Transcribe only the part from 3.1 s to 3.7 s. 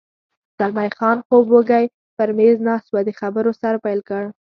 خبرو